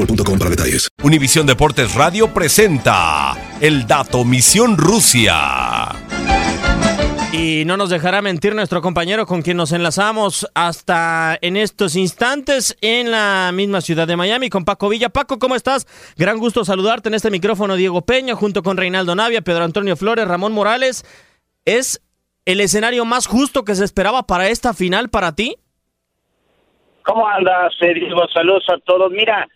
[0.00, 0.88] boostmobile.com para detalles.
[1.02, 5.88] Univisión Deportes Radio presenta El Dato Misión Rusia.
[7.32, 12.76] Y no nos dejará mentir nuestro compañero con quien nos enlazamos hasta en estos instantes
[12.80, 15.10] en la misma ciudad de Miami con Paco Villa.
[15.10, 15.86] Paco, ¿cómo estás?
[16.16, 20.26] Gran gusto saludarte en este micrófono Diego Peña junto con Reinaldo Navia, Pedro Antonio Flores,
[20.26, 21.04] Ramón Morales.
[21.64, 22.02] ¿Es
[22.46, 25.56] el escenario más justo que se esperaba para esta final para ti?
[27.04, 28.26] ¿Cómo andas, eh, Diego?
[28.34, 29.10] Saludos a todos.
[29.12, 29.46] Mira,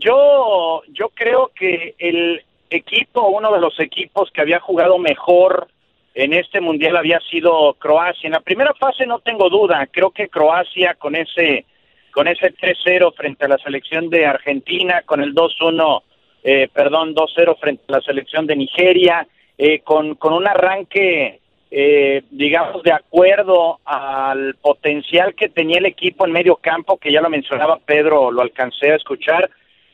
[0.00, 5.68] yo, yo creo que el equipo, uno de los equipos que había jugado mejor
[6.14, 8.26] en este mundial había sido Croacia.
[8.26, 11.66] En la primera fase no tengo duda, creo que Croacia con ese
[12.12, 16.02] con ese 3-0 frente a la selección de Argentina, con el 2-1,
[16.42, 21.38] eh, perdón, 2-0 frente a la selección de Nigeria, eh, con, con un arranque,
[21.70, 27.20] eh, digamos, de acuerdo al potencial que tenía el equipo en medio campo, que ya
[27.20, 29.48] lo mencionaba Pedro, lo alcancé a escuchar,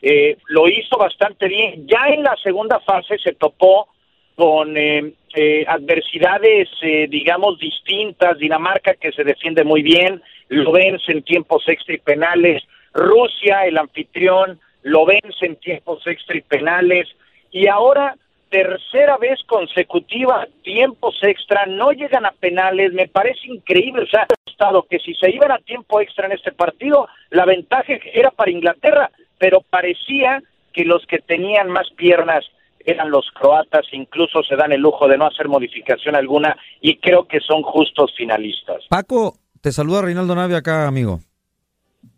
[0.08, 1.84] eh, lo hizo bastante bien.
[1.88, 3.88] Ya en la segunda fase se topó
[4.36, 8.38] con eh, eh, adversidades, eh, digamos, distintas.
[8.38, 12.62] Dinamarca, que se defiende muy bien, lo vence en tiempos extra y penales.
[12.94, 17.08] Rusia, el anfitrión, lo vence en tiempos extra y penales.
[17.50, 18.14] Y ahora,
[18.48, 22.92] tercera vez consecutiva, tiempos extra, no llegan a penales.
[22.92, 24.04] Me parece increíble.
[24.04, 27.94] O sea, estado que si se iban a tiempo extra en este partido, la ventaja
[28.12, 30.42] era para Inglaterra, pero parecía
[30.72, 32.44] que los que tenían más piernas
[32.84, 37.26] eran los croatas, incluso se dan el lujo de no hacer modificación alguna y creo
[37.26, 38.84] que son justos finalistas.
[38.88, 41.20] Paco, te saluda Reinaldo Navia acá, amigo.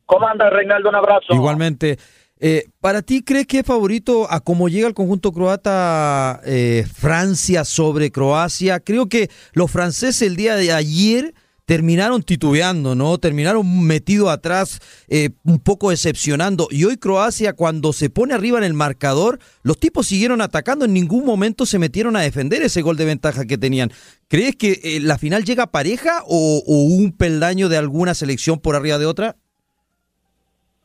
[0.05, 0.91] ¿Cómo anda, Reinaldo?
[0.91, 1.35] Un abrazo.
[1.35, 1.99] Igualmente.
[2.41, 7.65] Eh, ¿Para ti crees que es favorito a cómo llega el conjunto croata eh, Francia
[7.65, 8.81] sobre Croacia?
[8.81, 11.35] Creo que los franceses el día de ayer
[11.69, 13.19] terminaron titubeando, ¿no?
[13.19, 16.67] Terminaron metido atrás, eh, un poco decepcionando.
[16.71, 20.95] Y hoy Croacia, cuando se pone arriba en el marcador, los tipos siguieron atacando, en
[20.95, 23.91] ningún momento se metieron a defender ese gol de ventaja que tenían.
[24.29, 28.97] ¿Crees que eh, la final llega pareja o, un peldaño de alguna selección por arriba
[28.97, 29.37] de otra?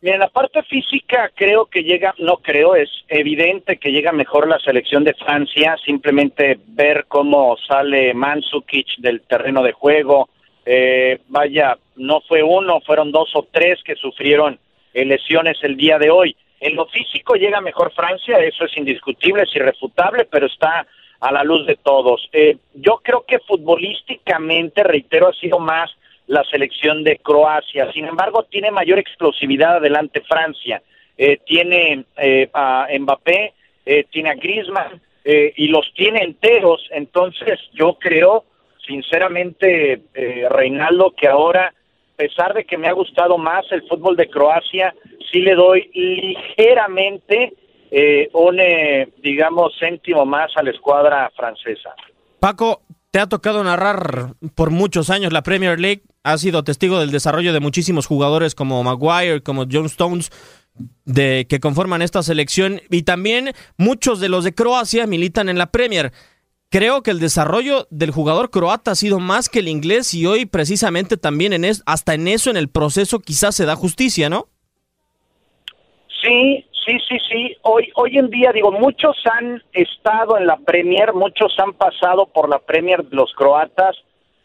[0.02, 4.50] Mira, en la parte física creo que llega, no creo, es evidente que llega mejor
[4.50, 10.28] la selección de Francia, simplemente ver cómo sale Mandzukic del terreno de juego,
[10.66, 14.60] eh, vaya, no fue uno, fueron dos o tres que sufrieron
[14.94, 16.36] eh, lesiones el día de hoy.
[16.60, 20.88] En lo físico llega mejor Francia, eso es indiscutible, es irrefutable, pero está
[21.20, 22.30] a la luz de todos.
[22.32, 25.92] Eh, yo creo que futbolísticamente, reitero, ha sido más
[26.28, 27.92] la selección de Croacia.
[27.92, 30.82] Sin embargo, tiene mayor explosividad adelante Francia.
[31.18, 33.54] Eh, tiene eh, a Mbappé,
[33.86, 36.88] eh, tiene a Griezmann eh, y los tiene enteros.
[36.92, 38.46] Entonces, yo creo,
[38.86, 41.74] sinceramente, eh, Reinaldo, que ahora
[42.16, 44.94] pesar de que me ha gustado más el fútbol de Croacia,
[45.32, 47.54] sí le doy ligeramente
[47.92, 51.94] eh, un, eh, digamos, céntimo más a la escuadra francesa.
[52.40, 52.82] Paco,
[53.12, 57.54] te ha tocado narrar por muchos años la Premier League, has sido testigo del desarrollo
[57.54, 60.32] de muchísimos jugadores como Maguire, como John Stones,
[61.06, 65.68] de que conforman esta selección y también muchos de los de Croacia militan en la
[65.68, 66.12] Premier.
[66.74, 70.48] Creo que el desarrollo del jugador croata ha sido más que el inglés y hoy
[70.48, 74.48] precisamente también en es, hasta en eso en el proceso quizás se da justicia, ¿no?
[76.24, 77.56] Sí, sí, sí, sí.
[77.62, 82.50] Hoy, hoy en día digo muchos han estado en la Premier, muchos han pasado por
[82.50, 83.96] la Premier los croatas.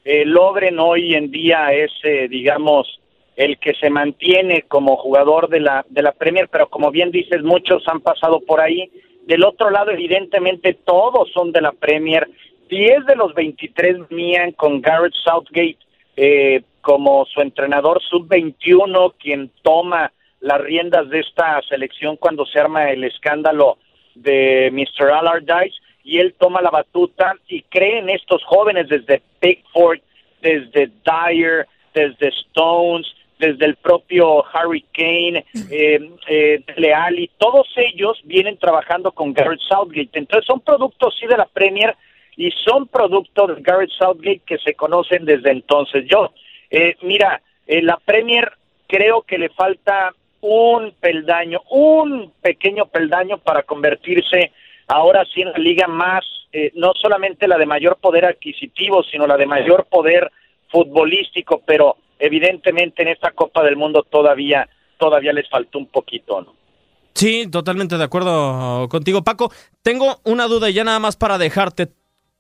[0.05, 3.01] Eh, Logren hoy en día es, eh, digamos,
[3.37, 7.43] el que se mantiene como jugador de la, de la Premier, pero como bien dices,
[7.43, 8.91] muchos han pasado por ahí.
[9.29, 12.27] Del otro lado, evidentemente, todos son de la Premier.
[12.71, 15.77] 10 de los 23 venían con Garrett Southgate
[16.17, 20.11] eh, como su entrenador sub-21, quien toma
[20.41, 23.77] las riendas de esta selección cuando se arma el escándalo
[24.15, 25.11] de Mr.
[25.11, 30.01] Allardyce, y él toma la batuta y cree en estos jóvenes desde Pickford,
[30.41, 33.07] desde Dyer, desde Stones,
[33.39, 40.19] desde el propio Harry Kane, eh, eh, Leali, todos ellos vienen trabajando con Garrett Southgate.
[40.19, 41.97] Entonces son productos sí de la Premier
[42.37, 46.05] y son productos de Garrett Southgate que se conocen desde entonces.
[46.07, 46.33] Yo,
[46.71, 48.53] eh, mira, la Premier
[48.87, 54.53] creo que le falta un peldaño, un pequeño peldaño para convertirse
[54.87, 59.27] ahora sí en la liga más, eh, no solamente la de mayor poder adquisitivo, sino
[59.27, 60.31] la de mayor poder
[60.69, 64.69] futbolístico, pero evidentemente en esta Copa del Mundo todavía
[64.99, 66.55] todavía les faltó un poquito, ¿no?
[67.15, 69.53] Sí, totalmente de acuerdo contigo, Paco.
[69.83, 71.89] Tengo una duda ya nada más para dejarte.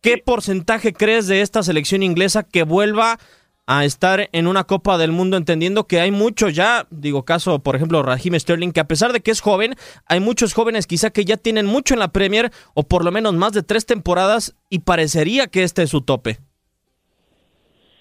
[0.00, 3.19] ¿Qué porcentaje crees de esta selección inglesa que vuelva
[3.66, 7.76] a estar en una Copa del Mundo, entendiendo que hay mucho ya, digo caso, por
[7.76, 9.74] ejemplo, Raheem Sterling, que a pesar de que es joven,
[10.06, 13.34] hay muchos jóvenes quizá que ya tienen mucho en la Premier, o por lo menos
[13.34, 16.38] más de tres temporadas, y parecería que este es su tope.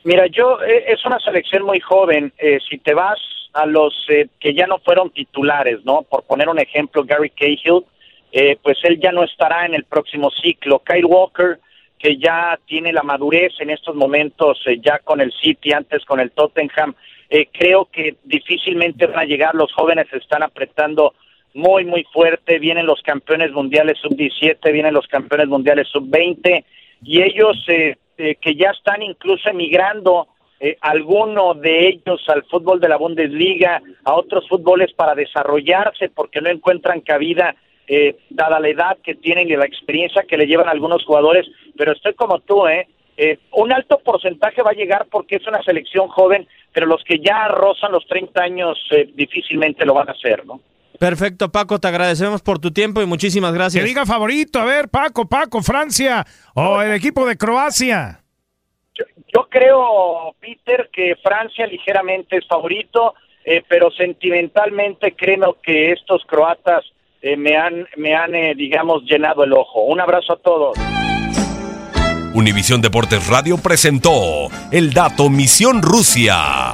[0.07, 2.31] Mira, yo eh, es una selección muy joven.
[2.38, 3.19] Eh, si te vas
[3.51, 6.04] a los eh, que ya no fueron titulares, ¿no?
[6.04, 7.83] Por poner un ejemplo, Gary Cahill,
[8.31, 10.80] eh, pues él ya no estará en el próximo ciclo.
[10.80, 11.59] Kyle Walker,
[12.00, 16.21] que ya tiene la madurez en estos momentos, eh, ya con el City, antes con
[16.21, 16.95] el Tottenham,
[17.30, 19.56] eh, creo que difícilmente van a llegar.
[19.56, 21.15] Los jóvenes se están apretando
[21.54, 22.59] muy, muy fuerte.
[22.59, 26.63] Vienen los campeones mundiales sub-17, vienen los campeones mundiales sub-20,
[27.04, 30.28] y ellos eh, eh, que ya están incluso emigrando
[30.60, 36.42] eh, alguno de ellos al fútbol de la Bundesliga, a otros fútboles para desarrollarse porque
[36.42, 37.56] no encuentran cabida
[37.88, 41.48] eh, dada la edad que tienen y la experiencia que le llevan algunos jugadores,
[41.78, 42.88] pero estoy como tú, ¿eh?
[43.19, 47.18] Eh, un alto porcentaje va a llegar porque es una selección joven, pero los que
[47.19, 50.62] ya rozan los 30 años eh, difícilmente lo van a hacer, ¿no?
[50.99, 53.83] Perfecto, Paco, te agradecemos por tu tiempo y muchísimas gracias.
[53.83, 58.21] Que diga favorito, a ver, Paco, Paco, Francia o el equipo de Croacia.
[59.33, 63.13] Yo creo, Peter, que Francia ligeramente es favorito,
[63.45, 66.83] eh, pero sentimentalmente creo que estos croatas
[67.21, 69.83] eh, me han, me han eh, digamos, llenado el ojo.
[69.83, 70.77] Un abrazo a todos.
[72.33, 76.73] Univisión Deportes Radio presentó el dato Misión Rusia.